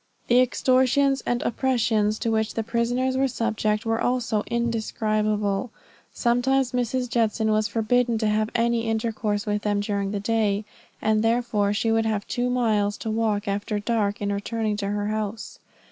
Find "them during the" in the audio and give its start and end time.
9.61-10.19